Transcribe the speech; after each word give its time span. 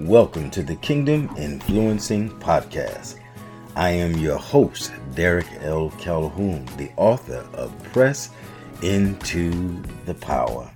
Welcome 0.00 0.50
to 0.50 0.62
the 0.62 0.76
Kingdom 0.76 1.30
Influencing 1.38 2.28
Podcast. 2.38 3.18
I 3.74 3.88
am 3.88 4.18
your 4.18 4.36
host, 4.36 4.92
Derek 5.14 5.46
L. 5.62 5.88
Calhoun, 5.98 6.66
the 6.76 6.90
author 6.98 7.48
of 7.54 7.72
Press 7.94 8.28
Into 8.82 9.82
the 10.04 10.12
Power. 10.12 10.70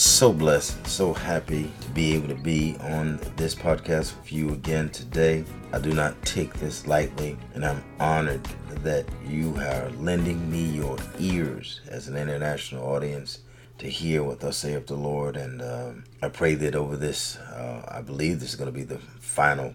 So 0.00 0.32
blessed, 0.32 0.86
so 0.86 1.12
happy 1.12 1.72
to 1.80 1.88
be 1.88 2.14
able 2.14 2.28
to 2.28 2.36
be 2.36 2.76
on 2.82 3.18
this 3.34 3.52
podcast 3.52 4.16
with 4.16 4.32
you 4.32 4.52
again 4.52 4.90
today. 4.90 5.44
I 5.72 5.80
do 5.80 5.92
not 5.92 6.22
take 6.24 6.54
this 6.54 6.86
lightly, 6.86 7.36
and 7.54 7.66
I'm 7.66 7.82
honored 7.98 8.44
that 8.84 9.06
you 9.26 9.56
are 9.56 9.90
lending 9.98 10.48
me 10.48 10.62
your 10.62 10.98
ears 11.18 11.80
as 11.88 12.06
an 12.06 12.16
international 12.16 12.86
audience 12.86 13.40
to 13.78 13.88
hear 13.88 14.22
what 14.22 14.38
thus 14.38 14.58
saith 14.58 14.86
the 14.86 14.94
Lord. 14.94 15.36
And 15.36 15.60
um, 15.60 16.04
I 16.22 16.28
pray 16.28 16.54
that 16.54 16.76
over 16.76 16.96
this, 16.96 17.36
uh, 17.36 17.84
I 17.88 18.00
believe 18.00 18.38
this 18.38 18.50
is 18.50 18.54
going 18.54 18.72
to 18.72 18.78
be 18.78 18.84
the 18.84 19.00
final 19.00 19.74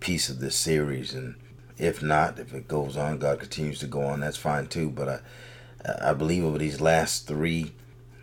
piece 0.00 0.28
of 0.28 0.40
this 0.40 0.56
series. 0.56 1.14
And 1.14 1.36
if 1.78 2.02
not, 2.02 2.40
if 2.40 2.54
it 2.54 2.66
goes 2.66 2.96
on, 2.96 3.20
God 3.20 3.38
continues 3.38 3.78
to 3.78 3.86
go 3.86 4.02
on, 4.02 4.18
that's 4.18 4.36
fine 4.36 4.66
too. 4.66 4.90
But 4.90 5.22
I, 5.86 6.10
I 6.10 6.12
believe 6.12 6.44
over 6.44 6.58
these 6.58 6.80
last 6.80 7.28
three 7.28 7.70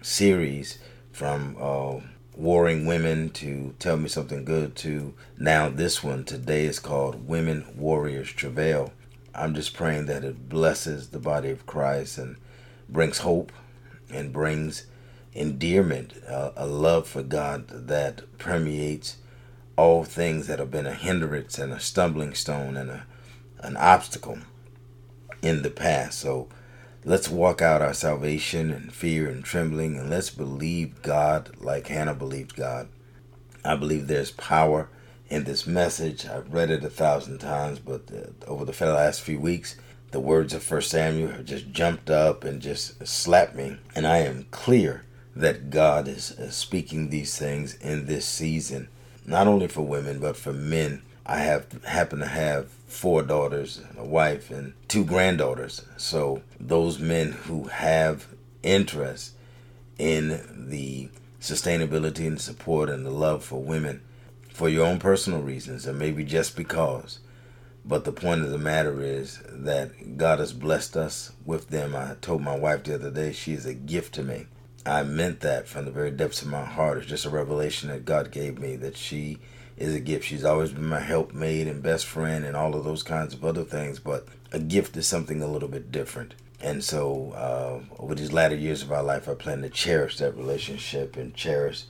series, 0.01 0.77
from 1.17 1.57
uh, 1.59 1.99
Warring 2.35 2.85
Women 2.85 3.31
to 3.31 3.73
Tell 3.79 3.97
Me 3.97 4.07
Something 4.07 4.45
Good 4.45 4.75
to 4.75 5.15
now 5.35 5.67
this 5.67 6.03
one 6.03 6.23
today 6.23 6.65
is 6.65 6.77
called 6.77 7.27
Women 7.27 7.65
Warriors 7.75 8.31
Travail. 8.31 8.93
I'm 9.33 9.55
just 9.55 9.73
praying 9.73 10.05
that 10.05 10.23
it 10.23 10.47
blesses 10.47 11.07
the 11.07 11.17
body 11.17 11.49
of 11.49 11.65
Christ 11.65 12.19
and 12.19 12.37
brings 12.87 13.17
hope 13.17 13.51
and 14.11 14.31
brings 14.31 14.85
endearment, 15.33 16.13
uh, 16.29 16.51
a 16.55 16.67
love 16.67 17.07
for 17.07 17.23
God 17.23 17.67
that 17.67 18.37
permeates 18.37 19.17
all 19.75 20.03
things 20.03 20.45
that 20.45 20.59
have 20.59 20.69
been 20.69 20.85
a 20.85 20.93
hindrance 20.93 21.57
and 21.57 21.73
a 21.73 21.79
stumbling 21.79 22.35
stone 22.35 22.77
and 22.77 22.91
a, 22.91 23.07
an 23.61 23.75
obstacle 23.75 24.37
in 25.41 25.63
the 25.63 25.71
past. 25.71 26.19
So 26.19 26.47
let's 27.07 27.29
walk 27.29 27.61
out 27.61 27.81
our 27.81 27.93
salvation 27.93 28.69
in 28.69 28.89
fear 28.89 29.29
and 29.29 29.45
trembling 29.45 29.97
and 29.97 30.09
let's 30.09 30.29
believe 30.29 31.01
God 31.01 31.55
like 31.57 31.87
Hannah 31.87 32.13
believed 32.13 32.53
God. 32.53 32.89
I 33.63 33.77
believe 33.77 34.07
there's 34.07 34.31
power 34.31 34.89
in 35.29 35.45
this 35.45 35.65
message. 35.65 36.27
I've 36.27 36.53
read 36.53 36.69
it 36.69 36.83
a 36.83 36.89
thousand 36.89 37.37
times, 37.37 37.79
but 37.79 38.11
uh, 38.11 38.45
over 38.45 38.65
the 38.65 38.85
last 38.87 39.21
few 39.21 39.39
weeks, 39.39 39.77
the 40.11 40.19
words 40.19 40.53
of 40.53 40.63
First 40.63 40.91
Samuel 40.91 41.29
have 41.29 41.45
just 41.45 41.71
jumped 41.71 42.09
up 42.09 42.43
and 42.43 42.61
just 42.61 43.07
slapped 43.07 43.55
me, 43.55 43.77
and 43.95 44.05
I 44.05 44.17
am 44.17 44.45
clear 44.51 45.05
that 45.33 45.69
God 45.69 46.09
is 46.09 46.35
speaking 46.49 47.09
these 47.09 47.37
things 47.37 47.75
in 47.75 48.07
this 48.07 48.25
season, 48.25 48.89
not 49.25 49.47
only 49.47 49.69
for 49.69 49.81
women, 49.81 50.19
but 50.19 50.35
for 50.35 50.51
men. 50.51 51.03
I 51.29 51.39
have 51.39 51.83
happen 51.83 52.19
to 52.19 52.25
have 52.25 52.69
four 52.87 53.21
daughters, 53.21 53.81
a 53.97 54.05
wife, 54.05 54.49
and 54.49 54.73
two 54.87 55.03
granddaughters. 55.03 55.85
So 55.97 56.41
those 56.57 56.99
men 56.99 57.33
who 57.33 57.65
have 57.65 58.27
interest 58.63 59.33
in 59.99 60.67
the 60.69 61.09
sustainability 61.41 62.25
and 62.25 62.39
support 62.39 62.89
and 62.89 63.05
the 63.05 63.11
love 63.11 63.43
for 63.43 63.61
women 63.61 64.01
for 64.49 64.69
your 64.69 64.85
own 64.85 64.99
personal 64.99 65.41
reasons 65.41 65.85
and 65.85 65.99
maybe 65.99 66.23
just 66.23 66.55
because. 66.55 67.19
But 67.83 68.05
the 68.05 68.11
point 68.13 68.43
of 68.43 68.49
the 68.49 68.57
matter 68.57 69.01
is 69.01 69.41
that 69.49 70.17
God 70.17 70.39
has 70.39 70.53
blessed 70.53 70.95
us 70.95 71.33
with 71.45 71.69
them. 71.69 71.93
I 71.93 72.15
told 72.21 72.41
my 72.41 72.57
wife 72.57 72.83
the 72.83 72.95
other 72.95 73.11
day 73.11 73.33
she 73.33 73.51
is 73.51 73.65
a 73.65 73.73
gift 73.73 74.15
to 74.15 74.23
me. 74.23 74.47
I 74.85 75.03
meant 75.03 75.41
that 75.41 75.67
from 75.67 75.85
the 75.85 75.91
very 75.91 76.11
depths 76.11 76.41
of 76.41 76.47
my 76.47 76.63
heart. 76.63 76.99
It's 76.99 77.07
just 77.07 77.25
a 77.25 77.29
revelation 77.29 77.89
that 77.89 78.05
God 78.05 78.31
gave 78.31 78.59
me 78.59 78.77
that 78.77 78.95
she 78.95 79.39
is 79.77 79.93
a 79.93 79.99
gift. 79.99 80.25
She's 80.25 80.43
always 80.43 80.71
been 80.71 80.85
my 80.85 80.99
helpmate 80.99 81.67
and 81.67 81.83
best 81.83 82.05
friend 82.05 82.43
and 82.43 82.55
all 82.55 82.75
of 82.75 82.83
those 82.83 83.03
kinds 83.03 83.33
of 83.33 83.45
other 83.45 83.63
things, 83.63 83.99
but 83.99 84.27
a 84.51 84.59
gift 84.59 84.97
is 84.97 85.07
something 85.07 85.41
a 85.41 85.47
little 85.47 85.69
bit 85.69 85.91
different. 85.91 86.33
And 86.59 86.83
so, 86.83 87.33
uh, 87.33 88.01
over 88.01 88.15
these 88.15 88.33
latter 88.33 88.55
years 88.55 88.81
of 88.81 88.91
our 88.91 89.03
life, 89.03 89.29
I 89.29 89.35
plan 89.35 89.61
to 89.61 89.69
cherish 89.69 90.17
that 90.17 90.35
relationship 90.35 91.15
and 91.15 91.35
cherish 91.35 91.83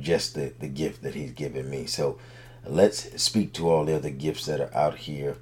just 0.00 0.34
the, 0.34 0.52
the 0.60 0.68
gift 0.68 1.02
that 1.02 1.16
He's 1.16 1.32
given 1.32 1.68
me. 1.68 1.86
So, 1.86 2.18
let's 2.64 3.20
speak 3.20 3.52
to 3.54 3.68
all 3.68 3.84
the 3.84 3.96
other 3.96 4.10
gifts 4.10 4.46
that 4.46 4.60
are 4.60 4.74
out 4.74 4.98
here. 4.98 5.36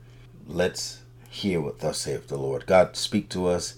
Let's 0.47 1.03
hear 1.29 1.61
what 1.61 1.81
thus 1.81 1.99
saith 1.99 2.29
the 2.29 2.39
Lord. 2.39 2.65
God, 2.65 2.97
speak 2.97 3.29
to 3.31 3.47
us 3.47 3.77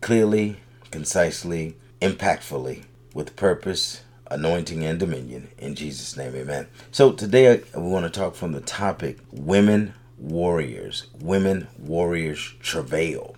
clearly, 0.00 0.60
concisely, 0.90 1.76
impactfully 2.00 2.84
with 3.12 3.36
purpose, 3.36 4.02
anointing, 4.30 4.84
and 4.84 4.98
dominion. 4.98 5.48
In 5.58 5.74
Jesus' 5.74 6.16
name, 6.16 6.34
amen. 6.34 6.68
So 6.90 7.12
today 7.12 7.60
uh, 7.60 7.80
we 7.80 7.88
want 7.88 8.12
to 8.12 8.20
talk 8.20 8.34
from 8.34 8.52
the 8.52 8.60
topic 8.60 9.18
women 9.30 9.94
warriors, 10.18 11.06
women 11.20 11.68
warriors 11.78 12.54
travail. 12.60 13.36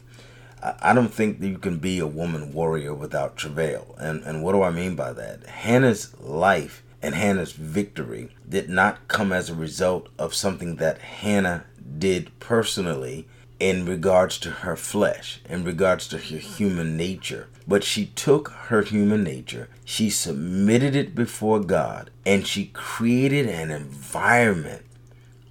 I 0.60 0.92
don't 0.92 1.14
think 1.14 1.38
that 1.40 1.48
you 1.48 1.58
can 1.58 1.78
be 1.78 2.00
a 2.00 2.06
woman 2.06 2.52
warrior 2.52 2.92
without 2.92 3.36
travail. 3.36 3.94
And, 3.98 4.24
and 4.24 4.42
what 4.42 4.52
do 4.52 4.62
I 4.62 4.70
mean 4.70 4.96
by 4.96 5.12
that? 5.12 5.46
Hannah's 5.46 6.18
life 6.20 6.82
and 7.00 7.14
Hannah's 7.14 7.52
victory 7.52 8.34
did 8.48 8.68
not 8.68 9.06
come 9.06 9.32
as 9.32 9.48
a 9.48 9.54
result 9.54 10.08
of 10.18 10.34
something 10.34 10.76
that 10.76 10.98
Hannah 10.98 11.64
did 11.98 12.36
personally 12.40 13.28
in 13.60 13.84
regards 13.84 14.38
to 14.38 14.50
her 14.50 14.76
flesh, 14.76 15.40
in 15.48 15.64
regards 15.64 16.06
to 16.08 16.18
her 16.18 16.38
human 16.38 16.96
nature. 16.96 17.48
But 17.66 17.84
she 17.84 18.06
took 18.06 18.48
her 18.48 18.82
human 18.82 19.24
nature, 19.24 19.68
she 19.84 20.10
submitted 20.10 20.94
it 20.94 21.14
before 21.14 21.60
God, 21.60 22.10
and 22.24 22.46
she 22.46 22.66
created 22.66 23.46
an 23.46 23.70
environment 23.70 24.84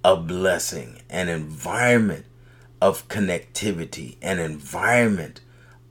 of 0.02 0.26
blessing, 0.26 1.02
an 1.10 1.28
environment 1.28 2.24
of 2.80 3.06
connectivity, 3.08 4.16
an 4.22 4.38
environment 4.38 5.40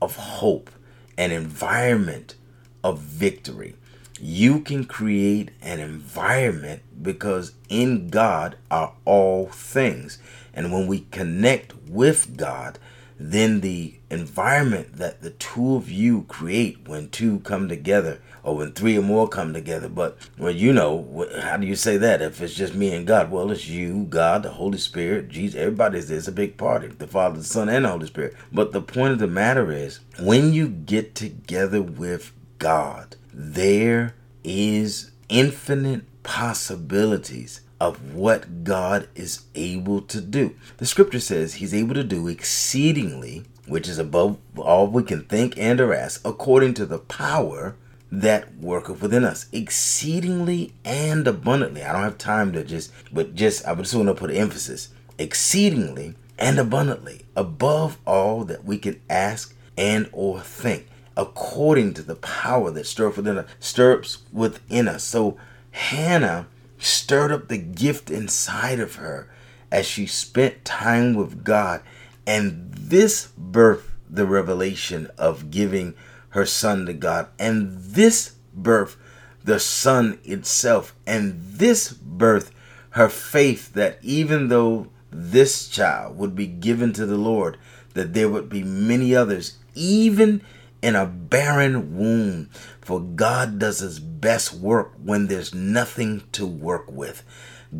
of 0.00 0.16
hope, 0.16 0.70
an 1.16 1.30
environment 1.30 2.34
of 2.82 2.98
victory. 2.98 3.74
You 4.20 4.60
can 4.60 4.84
create 4.84 5.50
an 5.62 5.80
environment 5.80 6.82
because 7.02 7.52
in 7.68 8.08
God 8.08 8.56
are 8.70 8.94
all 9.04 9.46
things. 9.46 10.18
And 10.52 10.72
when 10.72 10.86
we 10.86 11.00
connect 11.10 11.74
with 11.88 12.36
God, 12.36 12.78
then 13.20 13.60
the 13.60 13.94
environment 14.10 14.96
that 14.96 15.22
the 15.22 15.30
two 15.30 15.74
of 15.74 15.90
you 15.90 16.22
create 16.22 16.86
when 16.86 17.08
two 17.10 17.40
come 17.40 17.68
together 17.68 18.20
or 18.44 18.56
when 18.56 18.72
three 18.72 18.96
or 18.96 19.02
more 19.02 19.28
come 19.28 19.52
together. 19.52 19.88
But, 19.88 20.16
well, 20.38 20.52
you 20.52 20.72
know, 20.72 21.28
how 21.40 21.56
do 21.56 21.66
you 21.66 21.74
say 21.74 21.96
that 21.96 22.22
if 22.22 22.40
it's 22.40 22.54
just 22.54 22.74
me 22.74 22.94
and 22.94 23.06
God? 23.06 23.30
Well, 23.30 23.50
it's 23.50 23.68
you, 23.68 24.06
God, 24.08 24.44
the 24.44 24.50
Holy 24.50 24.78
Spirit, 24.78 25.28
Jesus, 25.28 25.58
everybody's 25.58 26.08
there. 26.08 26.18
It's 26.18 26.28
a 26.28 26.32
big 26.32 26.56
party 26.56 26.88
the 26.88 27.06
Father, 27.06 27.38
the 27.38 27.44
Son, 27.44 27.68
and 27.68 27.84
the 27.84 27.90
Holy 27.90 28.06
Spirit. 28.06 28.34
But 28.52 28.72
the 28.72 28.80
point 28.82 29.12
of 29.12 29.18
the 29.18 29.26
matter 29.26 29.72
is, 29.72 30.00
when 30.20 30.52
you 30.52 30.68
get 30.68 31.14
together 31.14 31.82
with 31.82 32.32
God, 32.58 33.16
there 33.40 34.16
is 34.42 35.12
infinite 35.28 36.04
possibilities 36.24 37.60
of 37.80 38.14
what 38.14 38.64
God 38.64 39.08
is 39.14 39.44
able 39.54 40.00
to 40.02 40.20
do. 40.20 40.56
The 40.78 40.86
scripture 40.86 41.20
says 41.20 41.54
he's 41.54 41.72
able 41.72 41.94
to 41.94 42.02
do 42.02 42.26
exceedingly, 42.26 43.44
which 43.68 43.88
is 43.88 43.98
above 43.98 44.38
all 44.56 44.88
we 44.88 45.04
can 45.04 45.22
think 45.22 45.56
and 45.56 45.80
or 45.80 45.94
ask, 45.94 46.26
according 46.26 46.74
to 46.74 46.86
the 46.86 46.98
power 46.98 47.76
that 48.10 48.56
worketh 48.56 49.00
within 49.00 49.22
us, 49.22 49.46
exceedingly 49.52 50.72
and 50.84 51.28
abundantly. 51.28 51.84
I 51.84 51.92
don't 51.92 52.02
have 52.02 52.18
time 52.18 52.52
to 52.54 52.64
just, 52.64 52.92
but 53.12 53.36
just, 53.36 53.64
I 53.68 53.74
just 53.76 53.94
want 53.94 54.08
to 54.08 54.14
put 54.14 54.32
emphasis 54.32 54.88
exceedingly 55.16 56.16
and 56.40 56.58
abundantly, 56.58 57.22
above 57.36 57.98
all 58.04 58.42
that 58.46 58.64
we 58.64 58.78
can 58.78 59.00
ask 59.08 59.54
and 59.76 60.08
or 60.12 60.40
think, 60.40 60.88
according 61.18 61.92
to 61.92 62.02
the 62.02 62.14
power 62.14 62.70
that 62.70 62.86
stirs 62.86 63.16
within 63.16 63.38
us, 63.38 63.50
stirs 63.58 64.18
within 64.32 64.86
us. 64.86 65.02
So 65.02 65.36
Hannah 65.72 66.46
stirred 66.78 67.32
up 67.32 67.48
the 67.48 67.58
gift 67.58 68.08
inside 68.08 68.78
of 68.78 68.94
her 68.94 69.28
as 69.70 69.84
she 69.84 70.06
spent 70.06 70.64
time 70.64 71.14
with 71.14 71.42
God. 71.42 71.82
And 72.24 72.72
this 72.72 73.32
birthed 73.38 73.82
the 74.08 74.26
revelation 74.26 75.10
of 75.18 75.50
giving 75.50 75.94
her 76.30 76.46
son 76.46 76.86
to 76.86 76.92
God. 76.92 77.26
And 77.36 77.76
this 77.78 78.36
birthed 78.56 78.96
the 79.42 79.58
son 79.58 80.20
itself. 80.22 80.94
And 81.04 81.42
this 81.42 81.92
birthed 81.92 82.52
her 82.90 83.08
faith 83.08 83.72
that 83.72 83.98
even 84.02 84.48
though 84.48 84.86
this 85.10 85.68
child 85.68 86.16
would 86.16 86.36
be 86.36 86.46
given 86.46 86.92
to 86.92 87.06
the 87.06 87.18
Lord, 87.18 87.58
that 87.94 88.14
there 88.14 88.28
would 88.28 88.48
be 88.48 88.62
many 88.62 89.16
others, 89.16 89.58
even 89.74 90.42
in 90.82 90.94
a 90.94 91.06
barren 91.06 91.96
womb. 91.96 92.50
For 92.80 93.00
God 93.00 93.58
does 93.58 93.80
his 93.80 93.98
best 94.00 94.52
work 94.54 94.92
when 95.02 95.26
there's 95.26 95.54
nothing 95.54 96.22
to 96.32 96.46
work 96.46 96.90
with. 96.90 97.22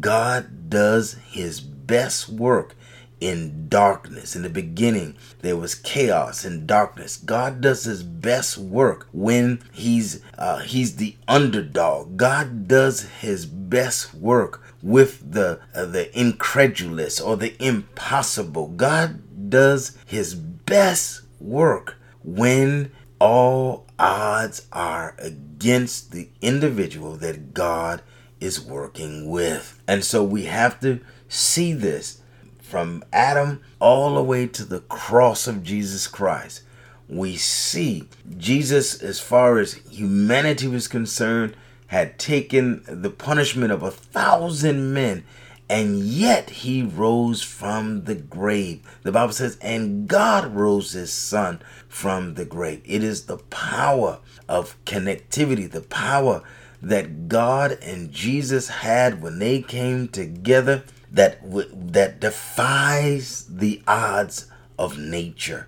God 0.01 0.69
does 0.69 1.15
his 1.31 1.61
best 1.61 2.29
work 2.29 2.75
in 3.21 3.69
darkness. 3.69 4.37
In 4.37 4.43
the 4.43 4.49
beginning, 4.49 5.17
there 5.41 5.57
was 5.57 5.75
chaos 5.75 6.45
and 6.45 6.67
darkness. 6.67 7.17
God 7.17 7.61
does 7.61 7.85
his 7.85 8.03
best 8.03 8.59
work 8.59 9.09
when 9.13 9.61
he's 9.73 10.23
uh, 10.37 10.59
he's 10.59 10.97
the 10.97 11.17
underdog. 11.27 12.17
God 12.17 12.69
does 12.69 13.03
his 13.03 13.47
best 13.47 14.15
work 14.15 14.63
with 14.83 15.33
the 15.33 15.61
uh, 15.75 15.87
the 15.87 16.17
incredulous 16.19 17.21
or 17.21 17.37
the 17.37 17.61
impossible. 17.63 18.69
God 18.69 19.51
does 19.51 19.99
his 20.07 20.35
best 20.35 21.23
work 21.41 21.98
when 22.37 22.93
all 23.19 23.87
odds 23.99 24.67
are 24.73 25.15
against 25.19 26.13
the 26.13 26.29
individual 26.41 27.17
that 27.17 27.55
God 27.55 28.03
is 28.41 28.61
working 28.61 29.31
with. 29.31 29.81
And 29.89 30.05
so 30.05 30.23
we 30.23 30.45
have 30.45 30.79
to 30.81 31.01
see 31.29 31.73
this 31.73 32.21
from 32.61 33.03
Adam 33.13 33.63
all 33.81 34.15
the 34.15 34.23
way 34.23 34.47
to 34.47 34.65
the 34.65 34.81
cross 34.81 35.47
of 35.47 35.63
Jesus 35.63 36.07
Christ. 36.07 36.63
We 37.09 37.37
see 37.37 38.09
Jesus, 38.37 39.03
as 39.03 39.19
far 39.19 39.59
as 39.59 39.75
humanity 39.91 40.69
was 40.69 40.87
concerned, 40.87 41.57
had 41.87 42.19
taken 42.19 42.83
the 42.87 43.11
punishment 43.11 43.73
of 43.73 43.83
a 43.83 43.91
thousand 43.91 44.93
men 44.93 45.25
and 45.69 45.99
yet 45.99 46.51
he 46.51 46.83
rose 46.83 47.43
from 47.43 48.05
the 48.05 48.15
grave. 48.15 48.81
The 49.03 49.13
Bible 49.13 49.33
says, 49.33 49.59
and 49.61 50.09
God 50.09 50.55
rose 50.55 50.93
his 50.93 51.13
son 51.13 51.61
from 51.89 52.35
the 52.35 52.45
grave. 52.45 52.83
It 52.85 53.05
is 53.05 53.27
the 53.27 53.39
power 53.39 54.21
of 54.49 54.83
connectivity, 54.85 55.71
the 55.71 55.83
power 55.83 56.43
that 56.81 57.29
God 57.29 57.73
and 57.83 58.13
Jesus 58.13 58.69
had 58.69 59.21
when 59.23 59.39
they 59.39 59.61
came 59.61 60.09
together 60.09 60.85
that 61.11 61.41
that 61.93 62.21
defies 62.21 63.47
the 63.47 63.83
odds 63.87 64.47
of 64.79 64.99
nature. 64.99 65.67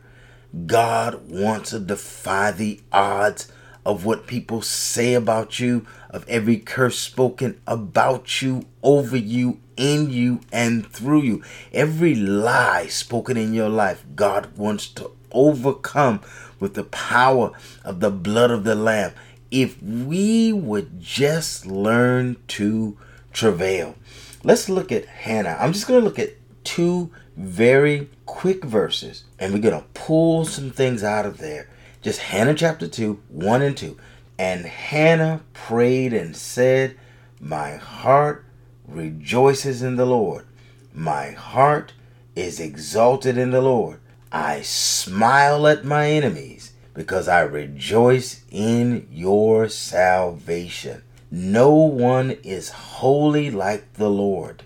God 0.67 1.31
wants 1.31 1.71
to 1.71 1.81
defy 1.81 2.51
the 2.53 2.81
odds 2.93 3.51
of 3.85 4.05
what 4.05 4.27
people 4.27 4.61
say 4.63 5.15
about 5.15 5.59
you, 5.59 5.87
of 6.11 6.29
every 6.29 6.59
curse 6.59 6.99
spoken 6.99 7.61
about 7.67 8.43
you, 8.43 8.67
over 8.83 9.17
you, 9.17 9.61
in 9.81 10.11
you, 10.11 10.41
and 10.53 10.87
through 10.87 11.23
you. 11.23 11.43
Every 11.73 12.15
lie 12.15 12.87
spoken 12.87 13.37
in 13.37 13.55
your 13.55 13.69
life, 13.69 14.05
God 14.15 14.57
wants 14.57 14.87
to 14.89 15.11
overcome 15.33 16.21
with 16.59 16.75
the 16.75 16.85
power 16.85 17.53
of 17.85 18.01
the 18.01 18.11
blood 18.11 18.51
of 18.51 18.65
the 18.65 18.75
Lamb. 18.75 19.13
If 19.51 19.83
we 19.83 20.53
would 20.53 21.01
just 21.01 21.67
learn 21.67 22.37
to 22.49 22.97
travail. 23.33 23.97
Let's 24.45 24.69
look 24.69 24.93
at 24.93 25.07
Hannah. 25.07 25.57
I'm 25.59 25.73
just 25.73 25.87
going 25.87 26.01
to 26.01 26.05
look 26.05 26.19
at 26.19 26.35
two 26.65 27.11
very 27.37 28.09
quick 28.27 28.65
verses 28.65 29.25
and 29.39 29.53
we're 29.53 29.61
going 29.61 29.81
to 29.81 29.87
pull 29.95 30.45
some 30.45 30.71
things 30.71 31.03
out 31.03 31.27
of 31.27 31.39
there 31.39 31.69
just 32.03 32.21
Hannah 32.21 32.55
chapter 32.55 32.89
2, 32.89 33.21
1 33.29 33.63
and 33.63 33.77
2. 33.77 33.97
And 34.39 34.65
Hannah 34.65 35.43
prayed 35.53 36.15
and 36.15 36.35
said, 36.35 36.97
My 37.41 37.77
heart 37.77 38.47
rejoices 38.91 39.83
in 39.83 39.97
the 39.97 40.07
Lord. 40.07 40.47
My 40.93 41.31
heart 41.31 41.93
is 42.35 42.61
exalted 42.61 43.39
in 43.39 43.51
the 43.51 43.61
Lord. 43.61 44.01
I 44.33 44.63
smile 44.63 45.67
at 45.67 45.85
my 45.85 46.11
enemies 46.11 46.73
because 46.95 47.29
I 47.29 47.41
rejoice 47.43 48.45
in 48.51 49.09
your 49.11 49.69
salvation. 49.69 51.03
No 51.31 51.73
one 51.73 52.33
is 52.43 52.71
holy 52.71 53.51
like 53.51 53.95
the 53.95 54.11
Lord, 54.11 54.65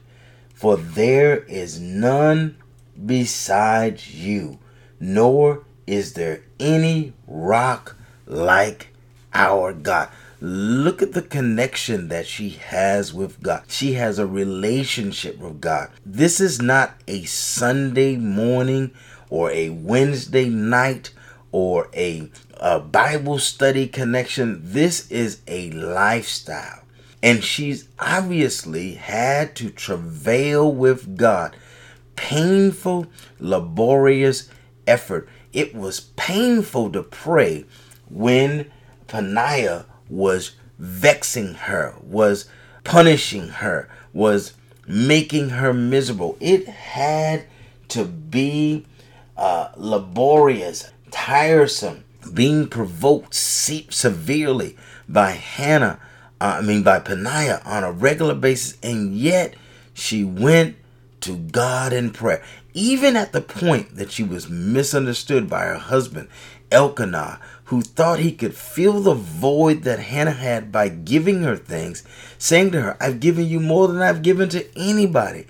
for 0.55 0.77
there 0.77 1.39
is 1.41 1.79
none 1.81 2.57
besides 3.05 4.15
you, 4.15 4.59
nor 4.99 5.65
is 5.87 6.15
there 6.15 6.43
any 6.59 7.13
rock 7.27 7.97
like 8.27 8.89
our 9.35 9.73
God? 9.73 10.09
Look 10.47 11.01
at 11.01 11.13
the 11.13 11.23
connection 11.23 12.09
that 12.09 12.27
she 12.27 12.51
has 12.51 13.15
with 13.15 13.43
God. 13.43 13.65
She 13.69 13.95
has 13.95 14.19
a 14.19 14.27
relationship 14.27 15.39
with 15.39 15.61
God. 15.61 15.91
This 16.05 16.41
is 16.41 16.61
not 16.61 16.95
a 17.09 17.25
Sunday 17.25 18.17
morning 18.17 18.91
or 19.31 19.51
a 19.53 19.71
Wednesday 19.71 20.49
night 20.49 21.13
or 21.51 21.89
a, 21.95 22.31
a 22.59 22.79
Bible 22.81 23.39
study 23.39 23.87
connection. 23.87 24.61
This 24.63 25.11
is 25.11 25.41
a 25.47 25.71
lifestyle. 25.71 26.83
And 27.23 27.43
she's 27.43 27.89
obviously 27.99 28.95
had 28.95 29.57
to 29.57 29.71
travail 29.71 30.71
with 30.71 31.17
God. 31.17 31.57
Painful, 32.17 33.07
laborious 33.39 34.51
effort 34.87 35.29
it 35.55 35.75
was 35.75 36.01
painful 36.01 36.91
to 36.91 37.03
pray 37.03 37.65
when 38.11 38.71
Peninnah 39.07 39.87
was 40.09 40.53
vexing 40.79 41.55
her, 41.55 41.95
was 42.03 42.47
punishing 42.83 43.49
her, 43.49 43.89
was 44.13 44.55
making 44.87 45.51
her 45.51 45.73
miserable. 45.73 46.37
It 46.41 46.69
had 46.69 47.47
to 47.89 48.05
be 48.05 48.87
uh, 49.37 49.71
laborious, 49.77 50.91
tiresome, 51.11 52.05
being 52.33 52.69
provoked 52.69 53.35
severely 53.35 54.77
by 55.09 55.33
Hannah, 55.33 56.01
uh, 56.41 56.59
I 56.59 56.61
mean 56.63 56.83
by 56.83 56.99
Peninnah 56.99 57.63
on 57.65 57.85
a 57.85 57.93
regular 57.93 58.35
basis, 58.35 58.79
and 58.83 59.15
yet 59.15 59.55
she 59.93 60.25
went 60.25 60.77
to 61.21 61.37
God 61.37 61.93
in 61.93 62.11
prayer 62.11 62.43
even 62.75 63.17
at 63.17 63.33
the 63.33 63.41
point 63.41 63.97
that 63.97 64.11
she 64.11 64.25
was 64.25 64.51
misunderstood 64.51 65.49
by 65.49 65.65
her 65.65 65.79
husband, 65.79 66.29
Elkanah, 66.71 67.41
who 67.65 67.81
thought 67.81 68.19
he 68.19 68.33
could 68.33 68.55
fill 68.55 69.01
the 69.01 69.15
void 69.15 69.83
that 69.83 69.99
Hannah 69.99 70.33
had 70.33 70.71
by 70.71 70.89
giving 70.89 71.43
her 71.43 71.57
things, 71.57 72.03
saying 72.39 72.73
to 72.73 72.81
her, 72.81 72.97
I've 73.01 73.21
given 73.21 73.47
you 73.47 73.61
more 73.61 73.89
than 73.89 74.03
I've 74.03 74.23
given 74.23 74.49
to 74.51 74.67
anybody. 74.79 75.47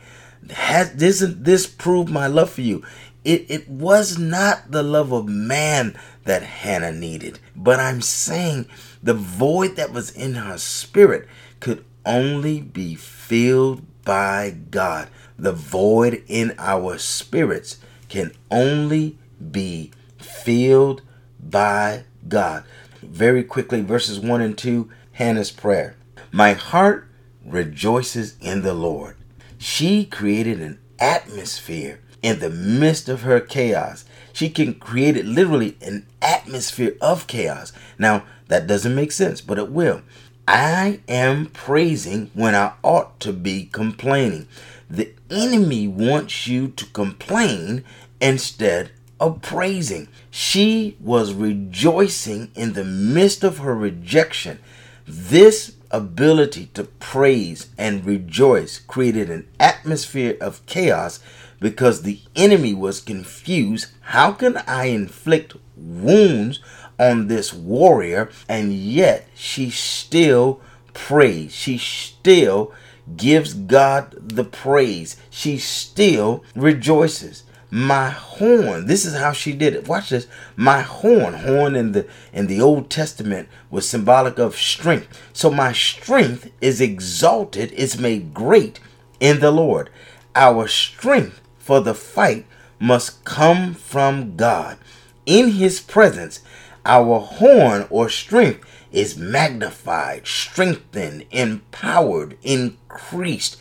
Has, 0.51 0.91
doesn't 0.91 1.45
this 1.45 1.67
prove 1.67 2.11
my 2.11 2.27
love 2.27 2.51
for 2.51 2.61
you? 2.61 2.85
It, 3.25 3.47
it 3.49 3.69
was 3.69 4.19
not 4.19 4.71
the 4.71 4.83
love 4.83 5.13
of 5.13 5.29
man 5.29 5.97
that 6.25 6.43
Hannah 6.43 6.93
needed, 6.93 7.41
but 7.57 7.81
I'm 7.81 8.03
saying 8.03 8.67
the 9.03 9.15
void 9.15 9.77
that 9.77 9.93
was 9.93 10.11
in 10.11 10.35
her 10.35 10.59
spirit 10.59 11.27
could 11.59 11.85
only 12.07 12.61
be 12.61 12.95
filled 12.95 13.83
by 14.05 14.57
God. 14.71 15.09
The 15.39 15.53
void 15.53 16.23
in 16.29 16.55
our 16.59 16.99
spirits 16.99 17.79
can 18.09 18.33
only 18.51 19.19
be 19.51 19.91
filled 20.19 21.03
by 21.51 22.05
God. 22.29 22.65
Very 23.03 23.45
quickly, 23.45 23.83
verses 23.83 24.19
1 24.19 24.41
and 24.41 24.57
2, 24.57 24.91
Hannah's 25.13 25.51
prayer. 25.51 25.97
My 26.33 26.55
heart 26.55 27.09
rejoices 27.45 28.37
in 28.41 28.63
the 28.63 28.75
Lord. 28.75 29.17
She 29.59 30.05
created 30.05 30.61
an 30.61 30.79
atmosphere 30.99 32.01
in 32.23 32.39
the 32.39 32.51
midst 32.51 33.09
of 33.09 33.23
her 33.23 33.41
chaos. 33.41 34.05
She 34.33 34.49
can 34.49 34.75
create 34.75 35.17
it 35.17 35.27
literally 35.27 35.77
an 35.81 36.07
atmosphere 36.23 36.97
of 37.01 37.27
chaos. 37.27 37.73
Now, 37.99 38.25
that 38.49 38.67
doesn't 38.67 38.95
make 38.95 39.13
sense, 39.13 39.41
but 39.41 39.59
it 39.59 39.71
will. 39.71 40.03
I 40.47 41.01
am 41.09 41.47
praising 41.47 42.31
when 42.35 42.55
I 42.55 42.73
ought 42.83 43.21
to 43.21 43.33
be 43.33 43.67
complaining. 43.67 44.49
The 44.91 45.13
enemy 45.31 45.89
wants 45.89 46.47
you 46.47 46.69
to 46.69 46.87
complain 46.87 47.85
instead 48.21 48.91
of 49.21 49.43
praising. 49.43 50.09
She 50.31 50.97
was 51.01 51.33
rejoicing 51.33 52.51
in 52.55 52.73
the 52.73 52.85
midst 52.85 53.45
of 53.45 53.59
her 53.59 53.75
rejection. 53.75 54.59
This 55.07 55.77
ability 55.91 56.71
to 56.75 56.85
praise 56.85 57.69
and 57.79 58.05
rejoice 58.05 58.79
created 58.79 59.31
an 59.31 59.47
atmosphere 59.61 60.37
of 60.41 60.65
chaos 60.67 61.21
because 61.61 62.03
the 62.03 62.21
enemy 62.35 62.75
was 62.75 63.01
confused. 63.01 63.87
How 64.01 64.33
can 64.33 64.57
I 64.67 64.87
inflict 64.87 65.55
wounds 65.77 66.61
on 66.99 67.29
this 67.29 67.55
warrior 67.55 68.31
and 68.49 68.73
yet 68.73 69.29
she 69.35 69.71
still 69.71 70.61
prays? 70.93 71.55
She 71.55 71.79
still 71.79 72.73
gives 73.17 73.55
God 73.55 74.15
the 74.21 74.45
praise. 74.45 75.17
She 75.31 75.59
still 75.59 76.45
rejoices 76.55 77.45
my 77.71 78.11
horn. 78.11 78.87
This 78.87 79.05
is 79.05 79.17
how 79.17 79.33
she 79.33 79.53
did 79.53 79.75
it. 79.75 79.89
Watch 79.89 80.11
this. 80.11 80.27
My 80.57 80.83
horn. 80.83 81.35
Horn 81.35 81.77
in 81.77 81.93
the 81.93 82.07
in 82.33 82.47
the 82.47 82.61
old 82.61 82.91
testament 82.91 83.49
was 83.71 83.89
symbolic 83.89 84.39
of 84.39 84.57
strength. 84.57 85.09
So 85.33 85.51
my 85.51 85.73
strength 85.73 86.51
is 86.61 86.81
exalted 86.81 87.73
is 87.73 87.99
made 87.99 88.35
great 88.35 88.81
in 89.21 89.41
the 89.41 89.51
lord. 89.51 89.91
Our 90.35 90.69
strength 90.69 91.41
for 91.59 91.81
the 91.81 91.95
fight 91.95 92.47
must 92.79 93.25
come 93.25 93.75
from 93.75 94.37
god. 94.37 94.79
In 95.27 95.53
his 95.53 95.81
presence 95.81 96.41
our 96.87 97.19
horn 97.19 97.87
or 97.89 98.09
strength 98.09 98.69
is 98.93 99.17
magnified 99.17 100.27
strengthened 100.27 101.25
empowered 101.31 102.37
increased. 102.43 103.57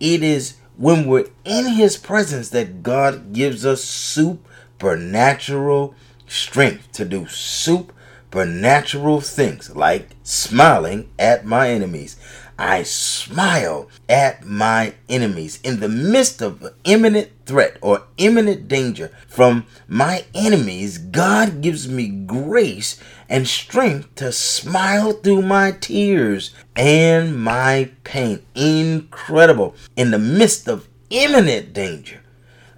It 0.00 0.22
is 0.22 0.56
when 0.76 1.06
we're 1.06 1.28
in 1.44 1.74
his 1.74 1.96
presence 1.96 2.48
that 2.50 2.82
God 2.82 3.32
gives 3.32 3.64
us 3.64 3.84
supernatural 3.84 5.94
strength 6.26 6.90
to 6.92 7.04
do 7.04 7.26
supernatural 7.28 9.20
things 9.20 9.76
like 9.76 10.10
smiling 10.22 11.10
at 11.18 11.44
my 11.44 11.70
enemies. 11.70 12.16
I 12.58 12.84
smile 12.84 13.88
at 14.08 14.44
my 14.44 14.94
enemies 15.08 15.58
in 15.64 15.80
the 15.80 15.88
midst 15.88 16.40
of 16.40 16.72
imminent 16.84 17.30
threat 17.46 17.78
or 17.80 18.04
imminent 18.16 18.68
danger 18.68 19.10
from 19.26 19.66
my 19.88 20.24
enemies. 20.34 20.98
God 20.98 21.60
gives 21.60 21.88
me 21.88 22.08
grace 22.08 23.00
and 23.28 23.46
strength 23.48 24.14
to 24.16 24.32
smile 24.32 25.12
through 25.12 25.42
my 25.42 25.72
tears 25.72 26.54
and 26.76 27.42
my 27.42 27.90
pain. 28.04 28.44
Incredible. 28.54 29.74
In 29.96 30.10
the 30.10 30.18
midst 30.18 30.68
of 30.68 30.88
imminent 31.10 31.72
danger 31.72 32.20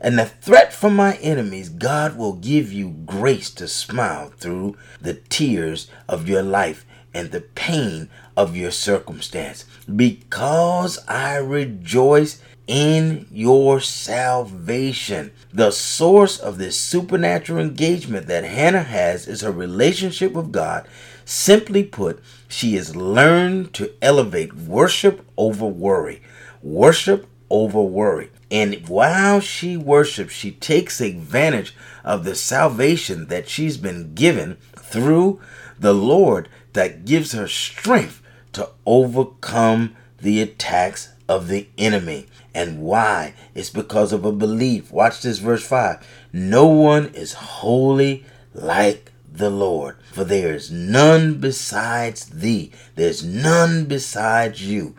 and 0.01 0.19
the 0.19 0.27
threat 0.27 0.73
from 0.73 0.95
my 0.95 1.17
enemies, 1.17 1.69
God 1.69 2.17
will 2.17 2.35
give 2.35 2.73
you 2.73 2.91
grace 2.91 3.51
to 3.53 3.69
smile 3.69 4.33
through 4.39 4.77
the 5.01 5.15
tears 5.15 5.91
of 6.09 6.29
your 6.29 6.43
life 6.43 6.85
and 7.15 7.31
the 7.31 7.41
pain 7.41 8.11
of 8.37 8.57
your 8.57 8.71
circumstance. 8.71 9.65
Because 9.95 10.99
I 11.09 11.37
rejoice 11.37 12.43
in 12.67 13.27
your 13.31 13.81
salvation. 13.81 15.31
The 15.53 15.71
source 15.71 16.39
of 16.39 16.59
this 16.59 16.79
supernatural 16.79 17.61
engagement 17.61 18.27
that 18.27 18.45
Hannah 18.45 18.83
has 18.83 19.29
is 19.29 19.43
her 19.43 19.53
relationship 19.53 20.33
with 20.33 20.53
God. 20.53 20.87
Simply 21.25 21.85
put, 21.85 22.23
she 22.49 22.75
has 22.75 22.97
learned 22.97 23.73
to 23.75 23.93
elevate 24.03 24.55
worship 24.55 25.25
over 25.37 25.67
worry. 25.67 26.23
Worship 26.63 27.27
over 27.51 27.83
worry. 27.83 28.31
And 28.51 28.89
while 28.89 29.41
she 29.41 29.77
worships, 29.77 30.33
she 30.33 30.53
takes 30.53 31.01
advantage 31.01 31.75
of 32.05 32.25
the 32.25 32.35
salvation 32.35 33.27
that 33.27 33.49
she's 33.49 33.77
been 33.77 34.15
given 34.15 34.57
through 34.77 35.41
the 35.79 35.95
Lord 35.95 36.49
that 36.73 37.05
gives 37.05 37.33
her 37.33 37.49
strength 37.49 38.23
to 38.53 38.71
overcome 38.85 39.97
the 40.19 40.41
attacks 40.41 41.11
of 41.29 41.49
the 41.49 41.69
enemy. 41.77 42.27
And 42.57 42.81
why? 42.81 43.35
It's 43.55 43.69
because 43.69 44.15
of 44.15 44.25
a 44.25 44.33
belief. 44.33 44.91
Watch 44.91 45.21
this, 45.21 45.41
verse 45.41 45.63
5. 45.63 45.99
No 46.33 46.67
one 46.67 47.09
is 47.09 47.35
holy 47.35 48.25
like 48.55 49.13
the 49.31 49.51
Lord, 49.51 49.97
for 50.11 50.25
there 50.25 50.55
is 50.55 50.71
none 50.71 51.35
besides 51.35 52.25
thee. 52.25 52.73
There's 52.95 53.23
none 53.23 53.85
besides 53.85 54.67
you. 54.67 54.95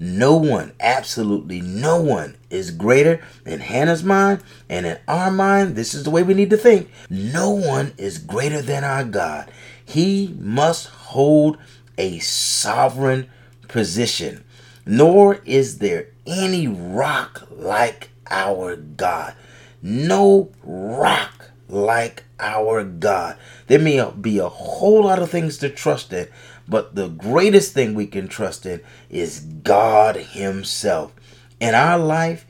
No 0.00 0.36
one, 0.36 0.72
absolutely 0.80 1.60
no 1.60 2.00
one, 2.00 2.38
is 2.48 2.70
greater 2.70 3.22
in 3.44 3.60
Hannah's 3.60 4.02
mind 4.02 4.42
and 4.70 4.86
in 4.86 4.98
our 5.06 5.30
mind. 5.30 5.76
This 5.76 5.92
is 5.92 6.04
the 6.04 6.10
way 6.10 6.22
we 6.22 6.32
need 6.32 6.48
to 6.48 6.56
think. 6.56 6.90
No 7.10 7.50
one 7.50 7.92
is 7.98 8.16
greater 8.16 8.62
than 8.62 8.84
our 8.84 9.04
God. 9.04 9.50
He 9.84 10.34
must 10.38 10.86
hold 10.86 11.58
a 11.98 12.20
sovereign 12.20 13.28
position, 13.68 14.44
nor 14.86 15.34
is 15.44 15.76
there 15.76 16.08
any 16.26 16.68
rock 16.68 17.46
like 17.50 18.10
our 18.30 18.76
God. 18.76 19.34
No 19.82 20.50
rock 20.62 21.50
like 21.68 22.24
our 22.38 22.84
God. 22.84 23.36
There 23.66 23.78
may 23.78 24.10
be 24.20 24.38
a 24.38 24.48
whole 24.48 25.04
lot 25.04 25.20
of 25.20 25.30
things 25.30 25.58
to 25.58 25.68
trust 25.68 26.12
in, 26.12 26.28
but 26.68 26.94
the 26.94 27.08
greatest 27.08 27.72
thing 27.72 27.94
we 27.94 28.06
can 28.06 28.28
trust 28.28 28.66
in 28.66 28.80
is 29.10 29.40
God 29.40 30.16
Himself. 30.16 31.12
In 31.60 31.74
our 31.74 31.98
life, 31.98 32.46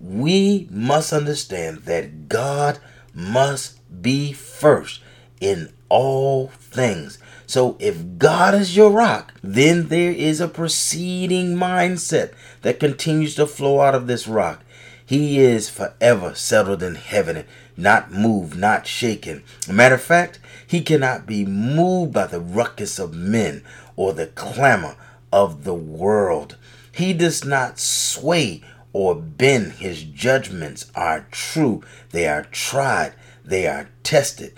we 0.00 0.68
must 0.70 1.12
understand 1.12 1.78
that 1.84 2.28
God 2.28 2.78
must 3.14 3.78
be 4.02 4.32
first 4.32 5.00
in 5.40 5.72
all 5.88 6.48
things. 6.48 7.18
So 7.46 7.76
if 7.78 8.18
God 8.18 8.54
is 8.54 8.76
your 8.76 8.90
rock, 8.90 9.32
then 9.42 9.88
there 9.88 10.12
is 10.12 10.40
a 10.40 10.48
preceding 10.48 11.54
mindset 11.56 12.32
that 12.62 12.80
continues 12.80 13.34
to 13.36 13.46
flow 13.46 13.80
out 13.80 13.94
of 13.94 14.06
this 14.06 14.26
rock. 14.26 14.62
He 15.04 15.38
is 15.38 15.70
forever 15.70 16.34
settled 16.34 16.82
in 16.82 16.96
heaven, 16.96 17.44
not 17.76 18.10
moved, 18.10 18.58
not 18.58 18.88
shaken. 18.88 19.44
matter 19.70 19.94
of 19.94 20.02
fact, 20.02 20.40
he 20.66 20.80
cannot 20.80 21.26
be 21.26 21.44
moved 21.44 22.12
by 22.12 22.26
the 22.26 22.40
ruckus 22.40 22.98
of 22.98 23.14
men 23.14 23.62
or 23.94 24.12
the 24.12 24.26
clamor 24.26 24.96
of 25.32 25.62
the 25.62 25.74
world. 25.74 26.56
He 26.90 27.12
does 27.12 27.44
not 27.44 27.78
sway 27.78 28.62
or 28.92 29.14
bend. 29.14 29.72
His 29.74 30.02
judgments 30.02 30.90
are 30.96 31.26
true. 31.30 31.84
They 32.10 32.26
are 32.26 32.42
tried. 32.44 33.12
They 33.44 33.68
are 33.68 33.90
tested. 34.02 34.54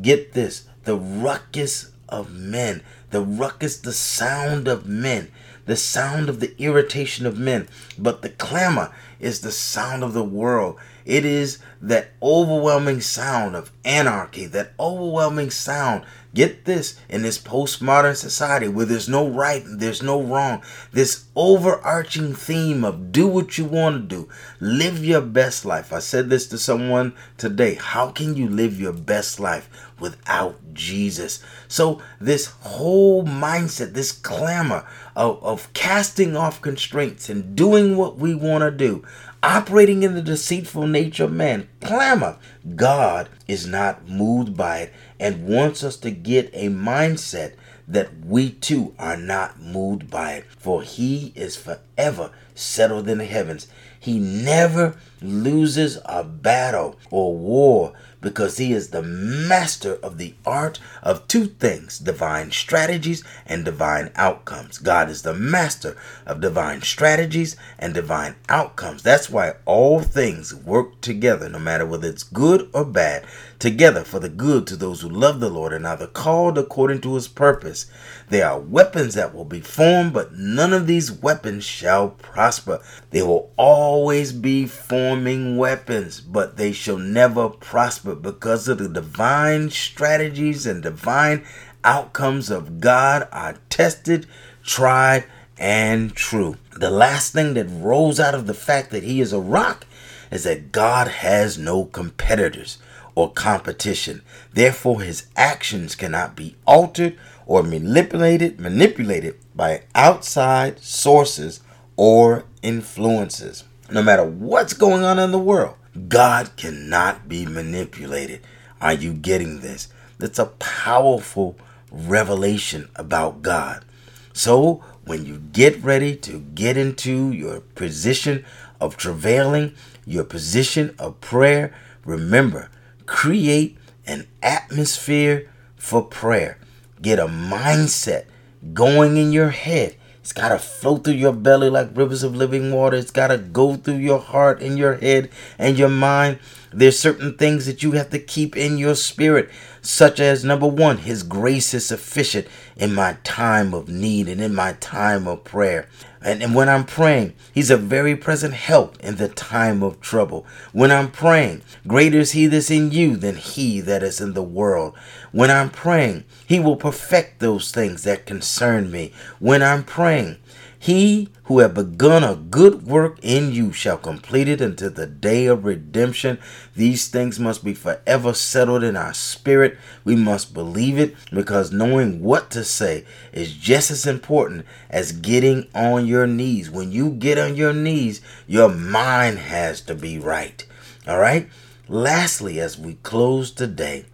Get 0.00 0.32
this 0.32 0.66
the 0.84 0.96
ruckus 0.96 1.92
of 2.08 2.32
men, 2.32 2.82
the 3.10 3.20
ruckus, 3.20 3.76
the 3.76 3.92
sound 3.92 4.66
of 4.66 4.86
men, 4.86 5.30
the 5.66 5.76
sound 5.76 6.28
of 6.28 6.40
the 6.40 6.54
irritation 6.60 7.26
of 7.26 7.38
men. 7.38 7.68
But 7.98 8.22
the 8.22 8.30
clamor 8.30 8.92
is 9.18 9.40
the 9.40 9.52
sound 9.52 10.02
of 10.02 10.14
the 10.14 10.24
world. 10.24 10.78
It 11.04 11.24
is 11.24 11.58
that 11.82 12.10
overwhelming 12.22 13.00
sound 13.00 13.56
of 13.56 13.72
anarchy, 13.84 14.46
that 14.46 14.72
overwhelming 14.78 15.50
sound. 15.50 16.04
Get 16.32 16.64
this 16.64 17.00
in 17.08 17.22
this 17.22 17.38
postmodern 17.38 18.14
society 18.14 18.68
where 18.68 18.86
there's 18.86 19.08
no 19.08 19.28
right 19.28 19.64
there's 19.66 20.00
no 20.00 20.22
wrong. 20.22 20.62
This 20.92 21.24
overarching 21.34 22.34
theme 22.34 22.84
of 22.84 23.10
do 23.10 23.26
what 23.26 23.58
you 23.58 23.64
want 23.64 24.08
to 24.08 24.16
do, 24.16 24.28
live 24.60 25.04
your 25.04 25.22
best 25.22 25.64
life. 25.64 25.92
I 25.92 25.98
said 25.98 26.30
this 26.30 26.46
to 26.48 26.58
someone 26.58 27.14
today. 27.36 27.74
How 27.74 28.12
can 28.12 28.36
you 28.36 28.48
live 28.48 28.80
your 28.80 28.92
best 28.92 29.40
life 29.40 29.68
without 29.98 30.72
Jesus? 30.72 31.42
So, 31.66 32.00
this 32.20 32.46
whole 32.46 33.24
mindset, 33.24 33.94
this 33.94 34.12
clamor 34.12 34.86
of, 35.16 35.42
of 35.42 35.72
casting 35.72 36.36
off 36.36 36.62
constraints 36.62 37.28
and 37.28 37.56
doing 37.56 37.96
what 37.96 38.18
we 38.18 38.36
want 38.36 38.62
to 38.62 38.70
do, 38.70 39.04
operating 39.42 40.02
in 40.02 40.14
the 40.14 40.22
deceitful 40.22 40.86
nature 40.86 41.24
of 41.24 41.32
man, 41.32 41.68
clamor. 41.80 42.38
God 42.76 43.28
is 43.48 43.66
not 43.66 44.08
moved 44.08 44.56
by 44.56 44.78
it 44.78 44.92
and 45.18 45.46
wants 45.46 45.82
us 45.82 45.96
to 45.98 46.10
get 46.10 46.50
a 46.52 46.68
mindset 46.68 47.54
that 47.88 48.24
we 48.24 48.50
too 48.50 48.94
are 48.98 49.16
not 49.16 49.60
moved 49.60 50.10
by 50.10 50.34
it. 50.34 50.44
For 50.58 50.82
he 50.82 51.32
is 51.34 51.56
forever 51.56 52.30
settled 52.54 53.08
in 53.08 53.18
the 53.18 53.24
heavens. 53.24 53.66
He 53.98 54.18
never 54.18 54.96
loses 55.22 55.98
a 56.04 56.24
battle 56.24 56.98
or 57.10 57.36
war 57.36 57.92
because 58.20 58.58
he 58.58 58.72
is 58.72 58.88
the 58.88 59.02
master 59.02 59.94
of 60.02 60.18
the 60.18 60.34
art 60.44 60.78
of 61.02 61.26
two 61.26 61.46
things 61.46 61.98
divine 61.98 62.50
strategies 62.50 63.24
and 63.46 63.64
divine 63.64 64.10
outcomes. 64.16 64.78
God 64.78 65.08
is 65.08 65.22
the 65.22 65.34
master 65.34 65.96
of 66.26 66.40
divine 66.40 66.82
strategies 66.82 67.56
and 67.78 67.94
divine 67.94 68.36
outcomes. 68.48 69.02
That's 69.02 69.30
why 69.30 69.54
all 69.64 70.00
things 70.00 70.54
work 70.54 71.00
together, 71.00 71.48
no 71.48 71.58
matter 71.58 71.86
whether 71.86 72.08
it's 72.08 72.22
good 72.22 72.68
or 72.72 72.84
bad, 72.84 73.24
together 73.58 74.04
for 74.04 74.18
the 74.18 74.28
good 74.28 74.66
to 74.66 74.76
those 74.76 75.00
who 75.00 75.08
love 75.08 75.40
the 75.40 75.50
Lord 75.50 75.72
and 75.72 75.86
are 75.86 75.96
the 75.96 76.06
called 76.06 76.58
according 76.58 77.00
to 77.02 77.14
his 77.14 77.28
purpose. 77.28 77.86
There 78.28 78.46
are 78.46 78.60
weapons 78.60 79.14
that 79.14 79.34
will 79.34 79.44
be 79.44 79.60
formed, 79.60 80.12
but 80.12 80.34
none 80.34 80.72
of 80.72 80.86
these 80.86 81.12
weapons 81.12 81.64
shall 81.64 82.10
prosper. 82.10 82.80
They 83.10 83.22
will 83.22 83.50
always 83.56 84.32
be 84.32 84.66
forming 85.10 85.56
weapons, 85.56 86.20
but 86.20 86.56
they 86.56 86.70
shall 86.70 86.96
never 86.96 87.48
prosper 87.48 88.14
because 88.14 88.68
of 88.68 88.78
the 88.78 88.88
divine 88.88 89.68
strategies 89.68 90.66
and 90.66 90.84
divine 90.84 91.44
outcomes 91.82 92.48
of 92.48 92.78
God 92.78 93.26
are 93.32 93.56
tested, 93.68 94.24
tried, 94.62 95.24
and 95.58 96.14
true. 96.14 96.56
The 96.76 96.92
last 96.92 97.32
thing 97.32 97.54
that 97.54 97.66
rolls 97.68 98.20
out 98.20 98.36
of 98.36 98.46
the 98.46 98.54
fact 98.54 98.92
that 98.92 99.02
He 99.02 99.20
is 99.20 99.32
a 99.32 99.40
rock 99.40 99.84
is 100.30 100.44
that 100.44 100.70
God 100.70 101.08
has 101.08 101.58
no 101.58 101.86
competitors 101.86 102.78
or 103.16 103.32
competition. 103.32 104.22
Therefore, 104.52 105.00
His 105.00 105.26
actions 105.34 105.96
cannot 105.96 106.36
be 106.36 106.54
altered 106.68 107.18
or 107.46 107.64
manipulated 107.64 108.60
manipulated 108.60 109.40
by 109.56 109.82
outside 109.92 110.78
sources 110.78 111.62
or 111.96 112.44
influences. 112.62 113.64
No 113.90 114.02
matter 114.02 114.24
what's 114.24 114.72
going 114.72 115.02
on 115.02 115.18
in 115.18 115.32
the 115.32 115.38
world, 115.38 115.74
God 116.08 116.56
cannot 116.56 117.28
be 117.28 117.44
manipulated. 117.44 118.40
Are 118.80 118.92
you 118.92 119.12
getting 119.12 119.60
this? 119.60 119.88
It's 120.20 120.38
a 120.38 120.46
powerful 120.46 121.56
revelation 121.90 122.88
about 122.94 123.42
God. 123.42 123.84
So, 124.32 124.84
when 125.04 125.26
you 125.26 125.38
get 125.38 125.82
ready 125.82 126.14
to 126.16 126.38
get 126.38 126.76
into 126.76 127.32
your 127.32 127.60
position 127.60 128.44
of 128.80 128.96
travailing, 128.96 129.74
your 130.06 130.24
position 130.24 130.94
of 130.98 131.20
prayer, 131.20 131.74
remember, 132.04 132.70
create 133.06 133.76
an 134.06 134.28
atmosphere 134.40 135.50
for 135.76 136.02
prayer. 136.02 136.58
Get 137.02 137.18
a 137.18 137.26
mindset 137.26 138.26
going 138.72 139.16
in 139.16 139.32
your 139.32 139.50
head 139.50 139.96
it's 140.30 140.40
got 140.40 140.50
to 140.50 140.60
flow 140.60 140.96
through 140.96 141.14
your 141.14 141.32
belly 141.32 141.68
like 141.68 141.88
rivers 141.92 142.22
of 142.22 142.36
living 142.36 142.72
water. 142.72 142.96
It's 142.96 143.10
got 143.10 143.28
to 143.28 143.38
go 143.38 143.74
through 143.74 143.96
your 143.96 144.20
heart 144.20 144.62
and 144.62 144.78
your 144.78 144.94
head 144.94 145.28
and 145.58 145.76
your 145.76 145.88
mind. 145.88 146.38
There's 146.72 146.96
certain 146.96 147.36
things 147.36 147.66
that 147.66 147.82
you 147.82 147.90
have 147.92 148.10
to 148.10 148.20
keep 148.20 148.56
in 148.56 148.78
your 148.78 148.94
spirit, 148.94 149.50
such 149.82 150.20
as 150.20 150.44
number 150.44 150.68
one, 150.68 150.98
His 150.98 151.24
grace 151.24 151.74
is 151.74 151.84
sufficient 151.84 152.46
in 152.76 152.94
my 152.94 153.16
time 153.24 153.74
of 153.74 153.88
need 153.88 154.28
and 154.28 154.40
in 154.40 154.54
my 154.54 154.74
time 154.74 155.26
of 155.26 155.42
prayer. 155.42 155.88
And, 156.22 156.42
and 156.42 156.54
when 156.54 156.68
I'm 156.68 156.84
praying, 156.84 157.34
He's 157.52 157.70
a 157.70 157.76
very 157.76 158.14
present 158.14 158.54
help 158.54 158.98
in 159.00 159.16
the 159.16 159.28
time 159.28 159.82
of 159.82 160.00
trouble. 160.00 160.46
When 160.72 160.90
I'm 160.90 161.10
praying, 161.10 161.62
greater 161.86 162.18
is 162.18 162.32
He 162.32 162.46
that's 162.46 162.70
in 162.70 162.90
you 162.92 163.16
than 163.16 163.36
He 163.36 163.80
that 163.80 164.02
is 164.02 164.20
in 164.20 164.34
the 164.34 164.42
world. 164.42 164.96
When 165.32 165.50
I'm 165.50 165.70
praying, 165.70 166.24
He 166.46 166.60
will 166.60 166.76
perfect 166.76 167.40
those 167.40 167.70
things 167.70 168.02
that 168.04 168.26
concern 168.26 168.90
me. 168.90 169.12
When 169.38 169.62
I'm 169.62 169.82
praying, 169.82 170.36
he 170.82 171.28
who 171.44 171.58
have 171.58 171.74
begun 171.74 172.24
a 172.24 172.34
good 172.34 172.86
work 172.86 173.18
in 173.20 173.52
you 173.52 173.70
shall 173.70 173.98
complete 173.98 174.48
it 174.48 174.62
until 174.62 174.88
the 174.90 175.06
day 175.06 175.44
of 175.44 175.66
redemption. 175.66 176.38
These 176.74 177.08
things 177.08 177.38
must 177.38 177.62
be 177.62 177.74
forever 177.74 178.32
settled 178.32 178.82
in 178.82 178.96
our 178.96 179.12
spirit. 179.12 179.76
We 180.04 180.16
must 180.16 180.54
believe 180.54 180.98
it 180.98 181.14
because 181.30 181.70
knowing 181.70 182.22
what 182.22 182.50
to 182.52 182.64
say 182.64 183.04
is 183.30 183.52
just 183.52 183.90
as 183.90 184.06
important 184.06 184.64
as 184.88 185.12
getting 185.12 185.68
on 185.74 186.06
your 186.06 186.26
knees. 186.26 186.70
When 186.70 186.90
you 186.90 187.10
get 187.10 187.36
on 187.36 187.56
your 187.56 187.74
knees, 187.74 188.22
your 188.46 188.70
mind 188.70 189.38
has 189.38 189.82
to 189.82 189.94
be 189.94 190.18
right. 190.18 190.66
All 191.06 191.18
right? 191.18 191.50
Lastly, 191.88 192.58
as 192.58 192.78
we 192.78 192.94
close 193.02 193.50
today, 193.50 194.06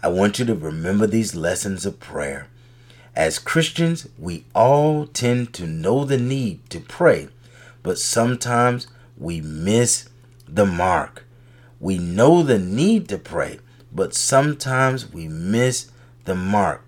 I 0.00 0.08
want 0.08 0.38
you 0.38 0.44
to 0.44 0.54
remember 0.54 1.08
these 1.08 1.34
lessons 1.34 1.84
of 1.84 1.98
prayer. 1.98 2.46
As 3.16 3.38
Christians, 3.38 4.08
we 4.18 4.44
all 4.54 5.06
tend 5.06 5.52
to 5.54 5.66
know 5.66 6.04
the 6.04 6.18
need 6.18 6.68
to 6.70 6.80
pray, 6.80 7.28
but 7.82 7.98
sometimes 7.98 8.88
we 9.16 9.40
miss 9.40 10.08
the 10.48 10.66
mark. 10.66 11.24
We 11.78 11.98
know 11.98 12.42
the 12.42 12.58
need 12.58 13.08
to 13.10 13.18
pray, 13.18 13.60
but 13.92 14.14
sometimes 14.14 15.12
we 15.12 15.28
miss 15.28 15.92
the 16.24 16.34
mark. 16.34 16.82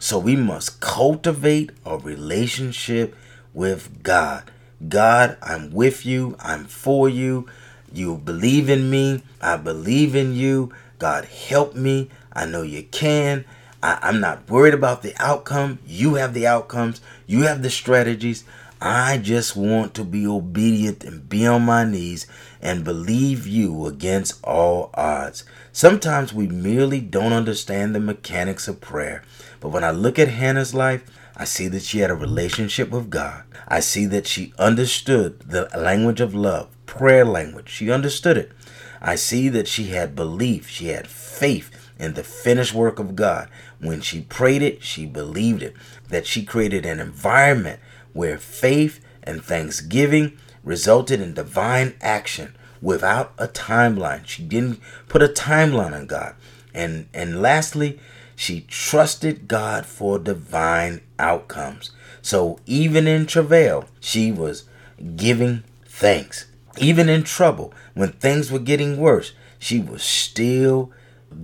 So 0.00 0.18
we 0.18 0.34
must 0.34 0.80
cultivate 0.80 1.70
a 1.84 1.96
relationship 1.96 3.16
with 3.54 4.02
God. 4.02 4.50
God, 4.88 5.36
I'm 5.42 5.70
with 5.70 6.04
you. 6.04 6.36
I'm 6.40 6.64
for 6.64 7.08
you. 7.08 7.46
You 7.92 8.16
believe 8.16 8.68
in 8.68 8.90
me. 8.90 9.22
I 9.40 9.56
believe 9.56 10.14
in 10.16 10.34
you. 10.34 10.72
God, 10.98 11.24
help 11.24 11.74
me. 11.74 12.10
I 12.32 12.46
know 12.46 12.62
you 12.62 12.82
can. 12.84 13.44
I, 13.82 14.08
am 14.08 14.20
not 14.20 14.48
worried 14.50 14.74
about 14.74 15.02
the 15.02 15.14
outcome. 15.18 15.78
You 15.86 16.14
have 16.14 16.34
the 16.34 16.46
outcomes, 16.46 17.00
you 17.26 17.42
have 17.42 17.62
the 17.62 17.70
strategies. 17.70 18.44
I 18.80 19.18
just 19.18 19.56
want 19.56 19.94
to 19.94 20.04
be 20.04 20.26
obedient 20.26 21.02
and 21.02 21.28
be 21.28 21.46
on 21.46 21.62
my 21.62 21.84
knees 21.84 22.26
and 22.62 22.84
believe 22.84 23.46
you 23.46 23.86
against 23.86 24.42
all 24.44 24.90
odds. 24.94 25.44
Sometimes 25.72 26.32
we 26.32 26.46
merely 26.46 27.00
don't 27.00 27.32
understand 27.32 27.94
the 27.94 28.00
mechanics 28.00 28.68
of 28.68 28.80
prayer. 28.80 29.24
But 29.60 29.70
when 29.70 29.82
I 29.82 29.90
look 29.90 30.18
at 30.18 30.28
Hannah's 30.28 30.74
life, 30.74 31.04
I 31.36 31.44
see 31.44 31.68
that 31.68 31.82
she 31.82 32.00
had 32.00 32.10
a 32.10 32.16
relationship 32.16 32.90
with 32.90 33.10
God. 33.10 33.44
I 33.66 33.80
see 33.80 34.06
that 34.06 34.26
she 34.26 34.52
understood 34.58 35.40
the 35.40 35.68
language 35.76 36.20
of 36.20 36.34
love, 36.34 36.68
prayer 36.86 37.24
language. 37.24 37.68
She 37.68 37.90
understood 37.90 38.36
it. 38.36 38.52
I 39.00 39.14
see 39.14 39.48
that 39.50 39.68
she 39.68 39.88
had 39.88 40.16
belief, 40.16 40.68
she 40.68 40.88
had 40.88 41.06
faith 41.06 41.87
in 41.98 42.14
the 42.14 42.24
finished 42.24 42.74
work 42.74 42.98
of 42.98 43.16
God. 43.16 43.48
When 43.80 44.00
she 44.00 44.22
prayed 44.22 44.62
it, 44.62 44.82
she 44.82 45.06
believed 45.06 45.62
it. 45.62 45.74
That 46.08 46.26
she 46.26 46.44
created 46.44 46.86
an 46.86 47.00
environment 47.00 47.80
where 48.12 48.38
faith 48.38 49.00
and 49.22 49.42
thanksgiving 49.42 50.38
resulted 50.64 51.20
in 51.20 51.34
divine 51.34 51.94
action 52.00 52.54
without 52.80 53.32
a 53.38 53.48
timeline. 53.48 54.26
She 54.26 54.42
didn't 54.42 54.80
put 55.08 55.22
a 55.22 55.28
timeline 55.28 55.92
on 55.92 56.06
God. 56.06 56.34
And 56.74 57.08
and 57.12 57.42
lastly, 57.42 57.98
she 58.36 58.60
trusted 58.62 59.48
God 59.48 59.84
for 59.84 60.18
divine 60.18 61.00
outcomes. 61.18 61.90
So 62.22 62.60
even 62.66 63.06
in 63.06 63.26
travail, 63.26 63.86
she 64.00 64.30
was 64.30 64.64
giving 65.16 65.64
thanks. 65.86 66.46
Even 66.78 67.08
in 67.08 67.24
trouble, 67.24 67.72
when 67.94 68.12
things 68.12 68.52
were 68.52 68.58
getting 68.60 68.98
worse, 68.98 69.32
she 69.58 69.80
was 69.80 70.02
still 70.02 70.92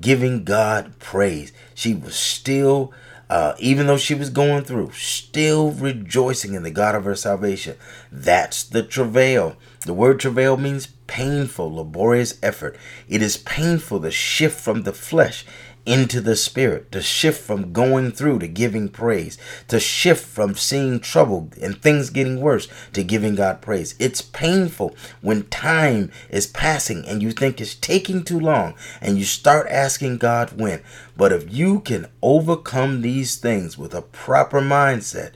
giving 0.01 0.45
God 0.45 0.99
praise. 0.99 1.53
She 1.75 1.95
was 1.95 2.15
still, 2.15 2.93
uh, 3.29 3.55
even 3.59 3.87
though 3.87 3.97
she 3.97 4.15
was 4.15 4.31
going 4.31 4.65
through, 4.65 4.93
still 4.93 5.71
rejoicing 5.71 6.55
in 6.55 6.63
the 6.63 6.71
God 6.71 6.95
of 6.95 7.05
her 7.05 7.15
salvation. 7.15 7.77
That's 8.11 8.65
the 8.65 8.83
travail. 8.83 9.57
The 9.83 9.95
word 9.95 10.21
travail 10.21 10.57
means 10.57 10.89
painful, 11.07 11.75
laborious 11.75 12.39
effort. 12.43 12.77
It 13.09 13.23
is 13.23 13.37
painful 13.37 14.01
to 14.01 14.11
shift 14.11 14.59
from 14.59 14.83
the 14.83 14.93
flesh 14.93 15.45
into 15.87 16.21
the 16.21 16.37
spirit, 16.37 16.91
to 16.93 17.03
shift 17.03 17.43
from 17.43 17.73
going 17.73 18.11
through 18.11 18.39
to 18.39 18.49
giving 18.49 18.89
praise, 18.89 19.37
to 19.69 19.79
shift 19.79 20.25
from 20.25 20.55
seeing 20.55 21.01
trouble 21.01 21.51
and 21.61 21.81
things 21.81 22.11
getting 22.11 22.41
worse 22.41 22.69
to 22.93 23.05
giving 23.05 23.35
God 23.35 23.61
praise. 23.61 23.95
It's 23.99 24.23
painful 24.23 24.95
when 25.21 25.45
time 25.45 26.11
is 26.31 26.47
passing 26.47 27.07
and 27.07 27.23
you 27.23 27.33
think 27.33 27.61
it's 27.61 27.75
taking 27.75 28.25
too 28.25 28.41
long 28.41 28.75
and 29.01 29.19
you 29.19 29.25
start 29.25 29.67
asking 29.69 30.19
God 30.19 30.59
when. 30.59 30.83
But 31.17 31.33
if 31.33 31.53
you 31.53 31.81
can 31.81 32.09
overcome 32.23 33.03
these 33.03 33.37
things 33.37 33.77
with 33.77 33.95
a 33.95 34.03
proper 34.03 34.61
mindset, 34.61 35.33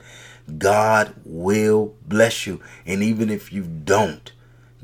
God 0.57 1.13
will 1.23 1.95
bless 2.07 2.47
you. 2.47 2.61
And 2.85 3.03
even 3.03 3.29
if 3.29 3.53
you 3.53 3.63
don't, 3.63 4.31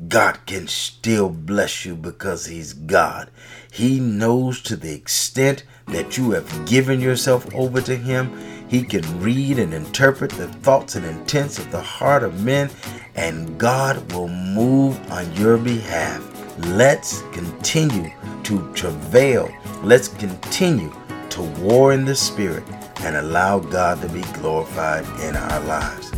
God 0.09 0.45
can 0.45 0.67
still 0.67 1.29
bless 1.29 1.85
you 1.85 1.95
because 1.95 2.45
He's 2.47 2.73
God. 2.73 3.29
He 3.71 3.99
knows 3.99 4.61
to 4.63 4.75
the 4.75 4.93
extent 4.93 5.63
that 5.87 6.17
you 6.17 6.31
have 6.31 6.65
given 6.65 6.99
yourself 6.99 7.53
over 7.55 7.79
to 7.81 7.95
Him, 7.95 8.31
He 8.67 8.83
can 8.83 9.21
read 9.21 9.57
and 9.57 9.73
interpret 9.73 10.31
the 10.31 10.47
thoughts 10.47 10.95
and 10.95 11.05
intents 11.05 11.59
of 11.59 11.71
the 11.71 11.81
heart 11.81 12.23
of 12.23 12.43
men, 12.43 12.69
and 13.15 13.57
God 13.57 14.11
will 14.11 14.27
move 14.27 14.99
on 15.11 15.31
your 15.33 15.57
behalf. 15.57 16.21
Let's 16.67 17.21
continue 17.31 18.11
to 18.43 18.73
travail. 18.73 19.49
Let's 19.81 20.09
continue 20.09 20.93
to 21.29 21.41
war 21.61 21.93
in 21.93 22.05
the 22.05 22.15
Spirit 22.15 22.63
and 23.01 23.15
allow 23.15 23.59
God 23.59 24.01
to 24.01 24.09
be 24.09 24.21
glorified 24.33 25.05
in 25.21 25.35
our 25.35 25.59
lives. 25.61 26.11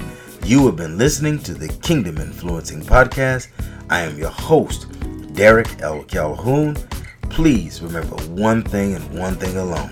You 0.47 0.65
have 0.67 0.77
been 0.77 0.97
listening 0.97 1.39
to 1.39 1.53
the 1.53 1.67
Kingdom 1.67 2.19
Influencing 2.19 2.81
Podcast. 2.81 3.49
I 3.89 3.99
am 3.99 4.17
your 4.17 4.29
host, 4.29 4.87
Derek 5.33 5.81
L. 5.81 6.03
Calhoun. 6.03 6.77
Please 7.23 7.81
remember 7.81 8.15
one 8.27 8.63
thing 8.63 8.95
and 8.95 9.19
one 9.19 9.35
thing 9.35 9.57
alone. 9.57 9.91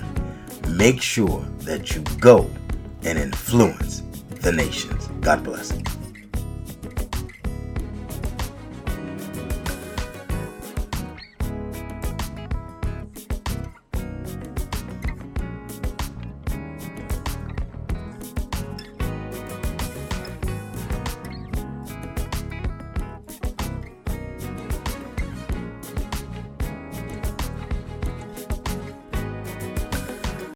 Make 0.69 1.01
sure 1.01 1.41
that 1.63 1.93
you 1.93 2.03
go 2.21 2.49
and 3.03 3.19
influence 3.19 4.01
the 4.29 4.53
nations. 4.53 5.07
God 5.19 5.43
bless. 5.43 5.73